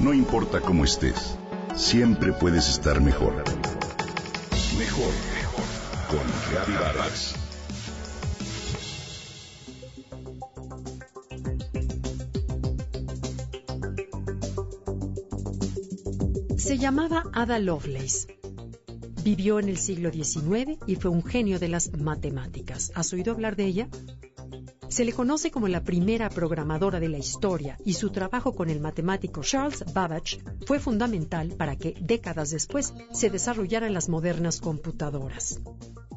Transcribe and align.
No 0.00 0.14
importa 0.14 0.62
cómo 0.62 0.84
estés, 0.84 1.36
siempre 1.76 2.32
puedes 2.32 2.70
estar 2.70 3.02
mejor. 3.02 3.34
Mejor, 4.78 5.12
mejor. 5.34 5.64
Con 6.08 6.26
Reavivadas. 6.50 7.34
Se 16.56 16.78
llamaba 16.78 17.24
Ada 17.34 17.58
Lovelace. 17.58 18.38
Vivió 19.22 19.58
en 19.58 19.68
el 19.68 19.76
siglo 19.76 20.10
XIX 20.10 20.78
y 20.86 20.96
fue 20.96 21.10
un 21.10 21.22
genio 21.22 21.58
de 21.58 21.68
las 21.68 21.92
matemáticas. 21.92 22.90
¿Has 22.94 23.12
oído 23.12 23.34
hablar 23.34 23.54
de 23.54 23.66
ella? 23.66 23.88
Se 25.00 25.06
le 25.06 25.14
conoce 25.14 25.50
como 25.50 25.66
la 25.66 25.82
primera 25.82 26.28
programadora 26.28 27.00
de 27.00 27.08
la 27.08 27.16
historia 27.16 27.78
y 27.86 27.94
su 27.94 28.10
trabajo 28.10 28.52
con 28.54 28.68
el 28.68 28.80
matemático 28.80 29.40
Charles 29.40 29.82
Babbage 29.94 30.42
fue 30.66 30.78
fundamental 30.78 31.54
para 31.56 31.74
que 31.74 31.94
décadas 31.98 32.50
después 32.50 32.92
se 33.10 33.30
desarrollaran 33.30 33.94
las 33.94 34.10
modernas 34.10 34.60
computadoras. 34.60 35.58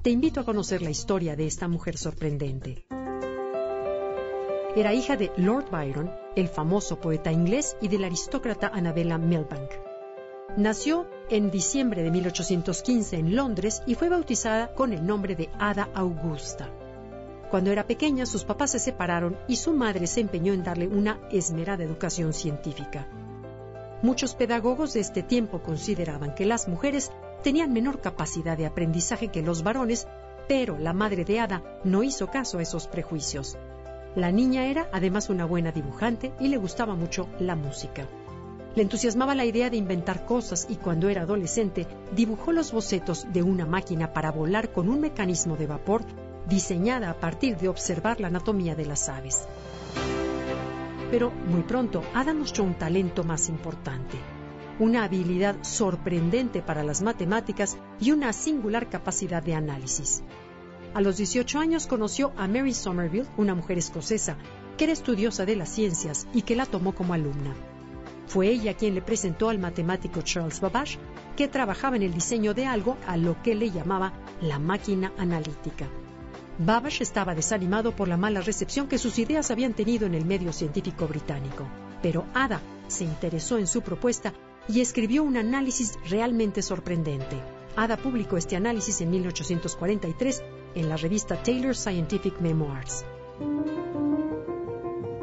Te 0.01 0.09
invito 0.09 0.41
a 0.41 0.43
conocer 0.43 0.81
la 0.81 0.89
historia 0.89 1.37
de 1.37 1.47
esta 1.47 1.69
mujer 1.69 1.97
sorprendente. 1.97 2.85
Era 4.75 4.93
hija 4.93 5.15
de 5.15 5.31
Lord 5.37 5.71
Byron, 5.71 6.11
el 6.35 6.49
famoso 6.49 6.99
poeta 6.99 7.31
inglés, 7.31 7.77
y 7.79 7.87
de 7.87 7.99
la 7.99 8.07
aristócrata 8.07 8.67
Annabella 8.67 9.17
Milbank. 9.17 9.71
Nació 10.57 11.07
en 11.29 11.51
diciembre 11.51 12.03
de 12.03 12.11
1815 12.11 13.15
en 13.15 13.33
Londres 13.33 13.81
y 13.87 13.95
fue 13.95 14.09
bautizada 14.09 14.73
con 14.75 14.91
el 14.91 15.05
nombre 15.05 15.37
de 15.37 15.49
Ada 15.57 15.87
Augusta. 15.95 16.82
Cuando 17.53 17.71
era 17.71 17.85
pequeña, 17.85 18.25
sus 18.25 18.45
papás 18.45 18.71
se 18.71 18.79
separaron 18.79 19.37
y 19.47 19.57
su 19.57 19.73
madre 19.73 20.07
se 20.07 20.21
empeñó 20.21 20.53
en 20.53 20.63
darle 20.63 20.87
una 20.87 21.19
esmerada 21.29 21.83
educación 21.83 22.33
científica. 22.33 23.07
Muchos 24.01 24.33
pedagogos 24.33 24.93
de 24.93 25.01
este 25.01 25.21
tiempo 25.21 25.61
consideraban 25.61 26.33
que 26.33 26.47
las 26.47 26.67
mujeres 26.67 27.11
tenían 27.43 27.71
menor 27.71 28.01
capacidad 28.01 28.57
de 28.57 28.65
aprendizaje 28.65 29.27
que 29.27 29.43
los 29.43 29.61
varones, 29.61 30.07
pero 30.47 30.79
la 30.79 30.93
madre 30.93 31.25
de 31.25 31.41
Ada 31.41 31.61
no 31.83 32.01
hizo 32.01 32.25
caso 32.25 32.57
a 32.57 32.63
esos 32.63 32.87
prejuicios. 32.87 33.55
La 34.15 34.31
niña 34.31 34.65
era 34.65 34.89
además 34.91 35.29
una 35.29 35.45
buena 35.45 35.71
dibujante 35.71 36.33
y 36.39 36.47
le 36.47 36.57
gustaba 36.57 36.95
mucho 36.95 37.27
la 37.37 37.55
música. 37.55 38.07
Le 38.73 38.81
entusiasmaba 38.81 39.35
la 39.35 39.45
idea 39.45 39.69
de 39.69 39.77
inventar 39.77 40.25
cosas 40.25 40.65
y 40.71 40.77
cuando 40.77 41.07
era 41.07 41.21
adolescente 41.21 41.85
dibujó 42.15 42.51
los 42.51 42.71
bocetos 42.71 43.27
de 43.31 43.43
una 43.43 43.67
máquina 43.67 44.11
para 44.11 44.31
volar 44.31 44.71
con 44.71 44.89
un 44.89 44.99
mecanismo 44.99 45.55
de 45.55 45.67
vapor 45.67 46.03
diseñada 46.47 47.09
a 47.09 47.19
partir 47.19 47.57
de 47.57 47.69
observar 47.69 48.19
la 48.19 48.27
anatomía 48.27 48.75
de 48.75 48.85
las 48.85 49.09
aves. 49.09 49.47
Pero 51.11 51.31
muy 51.31 51.61
pronto 51.61 52.03
Ada 52.13 52.33
mostró 52.33 52.63
un 52.63 52.73
talento 52.73 53.23
más 53.23 53.49
importante, 53.49 54.17
una 54.79 55.03
habilidad 55.03 55.55
sorprendente 55.61 56.61
para 56.61 56.83
las 56.83 57.01
matemáticas 57.01 57.77
y 57.99 58.11
una 58.11 58.33
singular 58.33 58.89
capacidad 58.89 59.43
de 59.43 59.53
análisis. 59.53 60.23
A 60.93 61.01
los 61.01 61.17
18 61.17 61.59
años 61.59 61.87
conoció 61.87 62.33
a 62.37 62.47
Mary 62.47 62.73
Somerville, 62.73 63.29
una 63.37 63.55
mujer 63.55 63.77
escocesa, 63.77 64.37
que 64.77 64.85
era 64.85 64.93
estudiosa 64.93 65.45
de 65.45 65.55
las 65.55 65.69
ciencias 65.69 66.27
y 66.33 66.43
que 66.43 66.55
la 66.55 66.65
tomó 66.65 66.93
como 66.93 67.13
alumna. 67.13 67.53
Fue 68.27 68.47
ella 68.47 68.73
quien 68.73 68.95
le 68.95 69.01
presentó 69.01 69.49
al 69.49 69.59
matemático 69.59 70.21
Charles 70.21 70.59
Babbage, 70.59 70.97
que 71.35 71.47
trabajaba 71.47 71.95
en 71.95 72.03
el 72.03 72.13
diseño 72.13 72.53
de 72.53 72.65
algo 72.65 72.97
a 73.07 73.17
lo 73.17 73.41
que 73.41 73.55
le 73.55 73.71
llamaba 73.71 74.13
la 74.41 74.59
máquina 74.59 75.11
analítica. 75.17 75.87
Babbage 76.59 77.01
estaba 77.01 77.33
desanimado 77.33 77.95
por 77.95 78.07
la 78.07 78.15
mala 78.15 78.41
recepción 78.41 78.87
que 78.87 78.99
sus 78.99 79.17
ideas 79.17 79.49
habían 79.49 79.73
tenido 79.73 80.05
en 80.05 80.13
el 80.13 80.25
medio 80.25 80.53
científico 80.53 81.07
británico, 81.07 81.67
pero 82.01 82.25
Ada 82.33 82.61
se 82.87 83.05
interesó 83.05 83.57
en 83.57 83.65
su 83.65 83.81
propuesta 83.81 84.33
y 84.67 84.81
escribió 84.81 85.23
un 85.23 85.35
análisis 85.35 85.97
realmente 86.07 86.61
sorprendente. 86.61 87.41
Ada 87.75 87.97
publicó 87.97 88.37
este 88.37 88.55
análisis 88.55 89.01
en 89.01 89.09
1843 89.09 90.43
en 90.75 90.89
la 90.89 90.97
revista 90.97 91.41
Taylor 91.41 91.75
Scientific 91.75 92.39
Memoirs. 92.39 93.03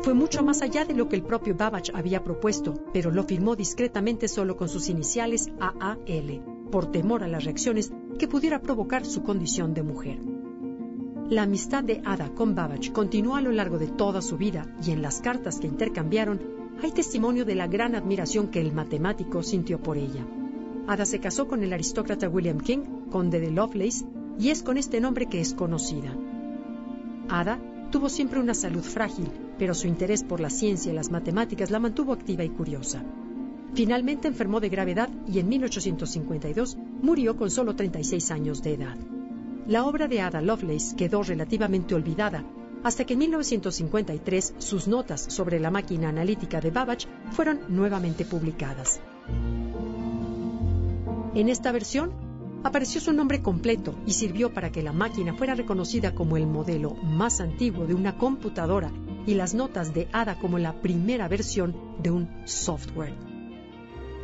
Fue 0.02 0.14
mucho 0.14 0.42
más 0.42 0.62
allá 0.62 0.84
de 0.84 0.94
lo 0.94 1.08
que 1.08 1.14
el 1.14 1.22
propio 1.22 1.54
Babbage 1.54 1.92
había 1.94 2.24
propuesto, 2.24 2.74
pero 2.92 3.12
lo 3.12 3.22
firmó 3.22 3.54
discretamente 3.54 4.26
solo 4.26 4.56
con 4.56 4.68
sus 4.68 4.88
iniciales 4.88 5.48
AAL, 5.60 6.42
por 6.72 6.90
temor 6.90 7.22
a 7.22 7.28
las 7.28 7.44
reacciones 7.44 7.92
que 8.18 8.26
pudiera 8.26 8.60
provocar 8.60 9.06
su 9.06 9.22
condición 9.22 9.74
de 9.74 9.82
mujer. 9.84 10.39
La 11.30 11.42
amistad 11.42 11.84
de 11.84 12.02
Ada 12.04 12.34
con 12.34 12.56
Babbage 12.56 12.90
continuó 12.90 13.36
a 13.36 13.40
lo 13.40 13.52
largo 13.52 13.78
de 13.78 13.86
toda 13.86 14.20
su 14.20 14.36
vida 14.36 14.66
y 14.84 14.90
en 14.90 15.00
las 15.00 15.20
cartas 15.20 15.60
que 15.60 15.68
intercambiaron 15.68 16.40
hay 16.82 16.90
testimonio 16.90 17.44
de 17.44 17.54
la 17.54 17.68
gran 17.68 17.94
admiración 17.94 18.48
que 18.48 18.60
el 18.60 18.72
matemático 18.72 19.44
sintió 19.44 19.80
por 19.80 19.96
ella. 19.96 20.26
Ada 20.88 21.04
se 21.04 21.20
casó 21.20 21.46
con 21.46 21.62
el 21.62 21.72
aristócrata 21.72 22.28
William 22.28 22.58
King, 22.58 22.80
conde 23.12 23.38
de 23.38 23.52
Lovelace, 23.52 24.04
y 24.40 24.48
es 24.48 24.64
con 24.64 24.76
este 24.76 25.00
nombre 25.00 25.26
que 25.26 25.40
es 25.40 25.54
conocida. 25.54 26.12
Ada 27.28 27.60
tuvo 27.92 28.08
siempre 28.08 28.40
una 28.40 28.54
salud 28.54 28.82
frágil, 28.82 29.30
pero 29.56 29.72
su 29.74 29.86
interés 29.86 30.24
por 30.24 30.40
la 30.40 30.50
ciencia 30.50 30.90
y 30.90 30.96
las 30.96 31.12
matemáticas 31.12 31.70
la 31.70 31.78
mantuvo 31.78 32.12
activa 32.12 32.42
y 32.42 32.48
curiosa. 32.48 33.04
Finalmente 33.74 34.26
enfermó 34.26 34.58
de 34.58 34.68
gravedad 34.68 35.08
y 35.28 35.38
en 35.38 35.48
1852 35.48 36.76
murió 37.02 37.36
con 37.36 37.52
solo 37.52 37.76
36 37.76 38.32
años 38.32 38.64
de 38.64 38.74
edad. 38.74 38.98
La 39.70 39.86
obra 39.86 40.08
de 40.08 40.20
Ada 40.20 40.42
Lovelace 40.42 40.96
quedó 40.96 41.22
relativamente 41.22 41.94
olvidada 41.94 42.44
hasta 42.82 43.04
que 43.04 43.12
en 43.12 43.20
1953 43.20 44.54
sus 44.58 44.88
notas 44.88 45.20
sobre 45.20 45.60
la 45.60 45.70
máquina 45.70 46.08
analítica 46.08 46.60
de 46.60 46.72
Babbage 46.72 47.06
fueron 47.30 47.60
nuevamente 47.68 48.24
publicadas. 48.24 49.00
En 51.36 51.48
esta 51.48 51.70
versión 51.70 52.10
apareció 52.64 53.00
su 53.00 53.12
nombre 53.12 53.42
completo 53.42 53.94
y 54.06 54.14
sirvió 54.14 54.52
para 54.52 54.72
que 54.72 54.82
la 54.82 54.92
máquina 54.92 55.34
fuera 55.34 55.54
reconocida 55.54 56.16
como 56.16 56.36
el 56.36 56.48
modelo 56.48 56.96
más 57.04 57.40
antiguo 57.40 57.86
de 57.86 57.94
una 57.94 58.18
computadora 58.18 58.90
y 59.24 59.34
las 59.34 59.54
notas 59.54 59.94
de 59.94 60.08
Ada 60.10 60.34
como 60.40 60.58
la 60.58 60.80
primera 60.80 61.28
versión 61.28 61.76
de 62.02 62.10
un 62.10 62.28
software. 62.44 63.14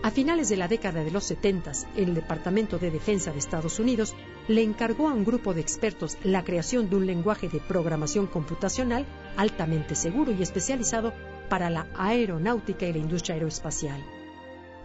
A 0.03 0.11
finales 0.11 0.49
de 0.49 0.57
la 0.57 0.67
década 0.67 1.05
de 1.05 1.11
los 1.13 1.23
70, 1.23 1.73
el 1.97 2.15
Departamento 2.15 2.79
de 2.79 2.91
Defensa 2.91 3.31
de 3.33 3.39
Estados 3.39 3.79
Unidos 3.79 4.15
le 4.49 4.63
encargó 4.63 5.09
a 5.09 5.13
un 5.13 5.25
grupo 5.25 5.55
de 5.55 5.61
expertos 5.61 6.19
la 6.23 6.45
creación 6.45 6.89
de 6.89 6.97
un 6.97 7.07
lenguaje 7.07 7.49
de 7.49 7.61
programación 7.61 8.27
computacional 8.27 9.05
altamente 9.37 9.95
seguro 9.95 10.33
y 10.33 10.43
especializado 10.43 11.13
para 11.49 11.71
la 11.71 11.87
aeronáutica 11.97 12.87
y 12.87 12.93
la 12.93 12.99
industria 12.99 13.35
aeroespacial. 13.35 14.03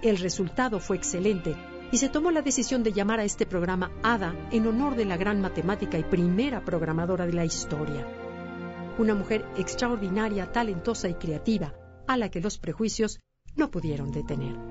El 0.02 0.18
resultado 0.18 0.80
fue 0.80 0.98
excelente 0.98 1.56
y 1.92 1.98
se 1.98 2.10
tomó 2.10 2.32
la 2.32 2.42
decisión 2.42 2.84
de 2.84 2.94
llamar 2.94 3.20
a 3.20 3.24
este 3.24 3.46
programa 3.46 3.92
ADA 4.02 4.34
en 4.52 4.66
honor 4.66 4.96
de 4.96 5.06
la 5.06 5.18
gran 5.18 5.42
matemática 5.42 5.98
y 5.98 6.04
primera 6.04 6.64
programadora 6.64 7.26
de 7.26 7.34
la 7.34 7.46
historia. 7.46 8.08
Una 8.98 9.14
mujer 9.14 9.46
extraordinaria, 9.58 10.52
talentosa 10.52 11.10
y 11.10 11.16
creativa, 11.16 11.74
a 12.08 12.18
la 12.18 12.30
que 12.30 12.42
los 12.42 12.58
prejuicios 12.58 13.20
no 13.56 13.70
pudieron 13.70 14.12
detener. 14.12 14.71